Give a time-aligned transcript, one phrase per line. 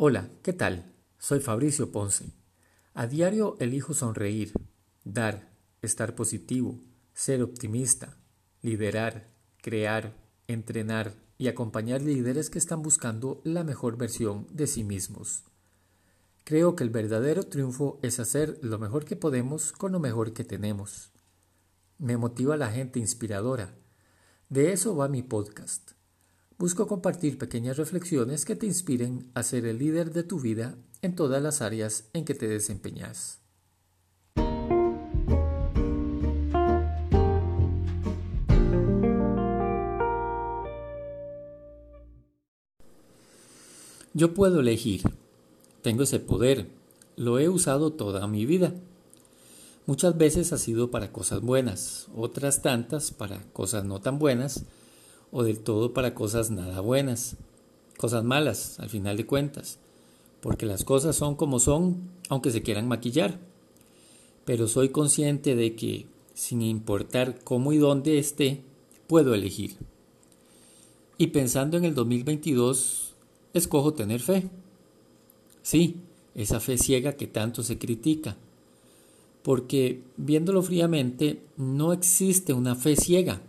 [0.00, 0.94] Hola, ¿qué tal?
[1.18, 2.32] Soy Fabricio Ponce.
[2.94, 4.52] A diario elijo sonreír,
[5.02, 5.50] dar,
[5.82, 6.78] estar positivo,
[7.14, 8.16] ser optimista,
[8.62, 10.14] liderar, crear,
[10.46, 15.42] entrenar y acompañar líderes que están buscando la mejor versión de sí mismos.
[16.44, 20.44] Creo que el verdadero triunfo es hacer lo mejor que podemos con lo mejor que
[20.44, 21.10] tenemos.
[21.98, 23.74] Me motiva la gente inspiradora.
[24.48, 25.97] De eso va mi podcast.
[26.58, 31.14] Busco compartir pequeñas reflexiones que te inspiren a ser el líder de tu vida en
[31.14, 33.38] todas las áreas en que te desempeñas.
[44.12, 45.02] Yo puedo elegir
[45.82, 46.66] tengo ese poder.
[47.16, 48.74] Lo he usado toda mi vida.
[49.86, 54.64] Muchas veces ha sido para cosas buenas, otras tantas para cosas no tan buenas
[55.30, 57.36] o del todo para cosas nada buenas,
[57.96, 59.78] cosas malas al final de cuentas,
[60.40, 63.38] porque las cosas son como son aunque se quieran maquillar.
[64.44, 68.62] Pero soy consciente de que, sin importar cómo y dónde esté,
[69.06, 69.76] puedo elegir.
[71.18, 73.14] Y pensando en el 2022,
[73.52, 74.48] escojo tener fe.
[75.62, 75.96] Sí,
[76.34, 78.36] esa fe ciega que tanto se critica.
[79.42, 83.42] Porque, viéndolo fríamente, no existe una fe ciega.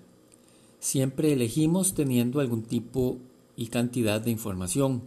[0.79, 3.17] Siempre elegimos teniendo algún tipo
[3.55, 5.03] y cantidad de información.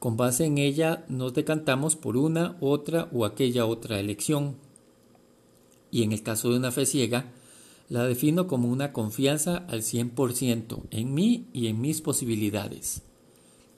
[0.00, 4.56] Con base en ella nos decantamos por una, otra o aquella otra elección.
[5.90, 7.32] Y en el caso de una fe ciega,
[7.88, 13.02] la defino como una confianza al 100% en mí y en mis posibilidades.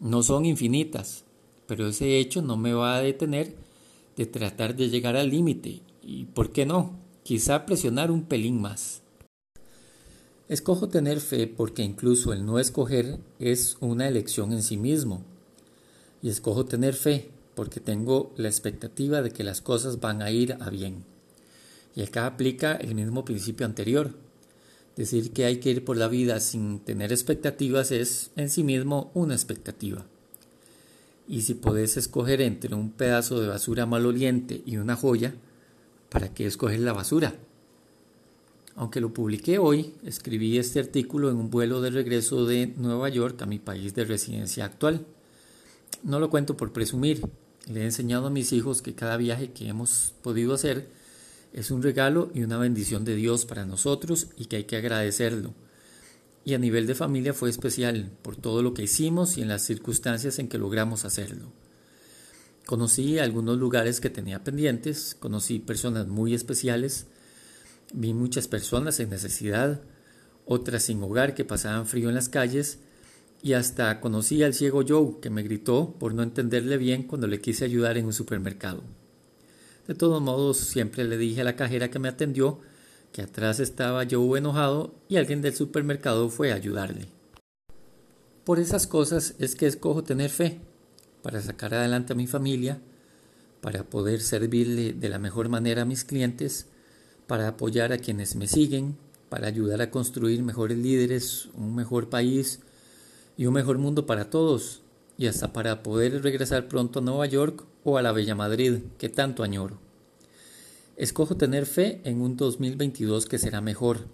[0.01, 1.25] No son infinitas,
[1.67, 3.55] pero ese hecho no me va a detener
[4.17, 6.99] de tratar de llegar al límite y, ¿por qué no?
[7.23, 9.03] Quizá presionar un pelín más.
[10.49, 15.25] Escojo tener fe porque incluso el no escoger es una elección en sí mismo.
[16.23, 20.57] Y escojo tener fe porque tengo la expectativa de que las cosas van a ir
[20.61, 21.05] a bien.
[21.97, 24.13] Y acá aplica el mismo principio anterior.
[24.95, 29.11] Decir que hay que ir por la vida sin tener expectativas es en sí mismo
[29.15, 30.07] una expectativa.
[31.27, 35.35] Y si podés escoger entre un pedazo de basura maloliente y una joya,
[36.09, 37.35] ¿para qué escoger la basura?
[38.77, 43.43] Aunque lo publiqué hoy, escribí este artículo en un vuelo de regreso de Nueva York
[43.43, 45.05] a mi país de residencia actual.
[46.05, 47.23] No lo cuento por presumir,
[47.67, 50.89] le he enseñado a mis hijos que cada viaje que hemos podido hacer
[51.53, 55.55] es un regalo y una bendición de Dios para nosotros y que hay que agradecerlo
[56.47, 59.63] y a nivel de familia fue especial por todo lo que hicimos y en las
[59.63, 61.51] circunstancias en que logramos hacerlo.
[62.67, 67.09] Conocí algunos lugares que tenía pendientes, conocí personas muy especiales,
[67.97, 69.81] vi muchas personas en necesidad,
[70.45, 72.79] otras sin hogar que pasaban frío en las calles
[73.43, 77.41] y hasta conocí al ciego Joe que me gritó por no entenderle bien cuando le
[77.41, 78.83] quise ayudar en un supermercado.
[79.89, 82.61] De todos modos, siempre le dije a la cajera que me atendió
[83.13, 87.09] que atrás estaba yo enojado y alguien del supermercado fue a ayudarle.
[88.45, 90.61] Por esas cosas es que escojo tener fe,
[91.23, 92.79] para sacar adelante a mi familia,
[93.63, 96.67] para poder servirle de la mejor manera a mis clientes,
[97.27, 98.97] para apoyar a quienes me siguen,
[99.29, 102.61] para ayudar a construir mejores líderes, un mejor país
[103.37, 104.83] y un mejor mundo para todos,
[105.19, 109.09] y hasta para poder regresar pronto a Nueva York o a la Bella Madrid, que
[109.09, 109.79] tanto añoro.
[110.97, 114.07] Escojo tener fe en un 2022 que será mejor,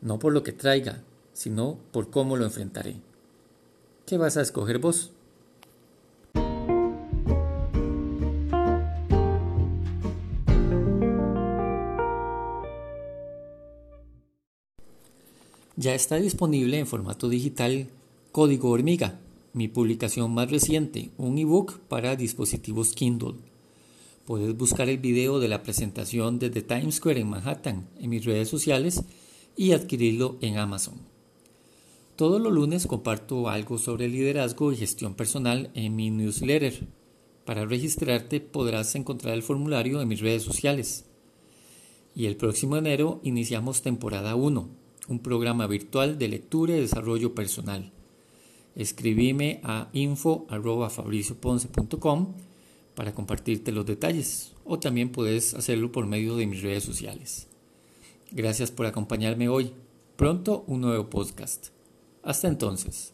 [0.00, 1.02] no por lo que traiga,
[1.32, 2.96] sino por cómo lo enfrentaré.
[4.06, 5.10] ¿Qué vas a escoger vos?
[15.76, 17.88] Ya está disponible en formato digital
[18.30, 19.18] Código Hormiga,
[19.54, 23.34] mi publicación más reciente, un ebook para dispositivos Kindle.
[24.24, 28.48] Puedes buscar el video de la presentación desde Times Square en Manhattan en mis redes
[28.48, 29.02] sociales
[29.56, 30.94] y adquirirlo en Amazon.
[32.14, 36.86] Todos los lunes comparto algo sobre liderazgo y gestión personal en mi newsletter.
[37.44, 41.06] Para registrarte podrás encontrar el formulario en mis redes sociales.
[42.14, 47.90] Y el próximo enero iniciamos temporada 1, un programa virtual de lectura y desarrollo personal.
[48.76, 52.34] Escribime a info.fabricioponce.com
[52.94, 57.48] para compartirte los detalles o también puedes hacerlo por medio de mis redes sociales.
[58.30, 59.72] Gracias por acompañarme hoy.
[60.16, 61.68] Pronto un nuevo podcast.
[62.22, 63.13] Hasta entonces.